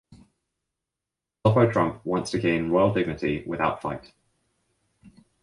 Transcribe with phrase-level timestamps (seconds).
[1.45, 4.11] Zoppo Trump wants to gain royal dignity without fight.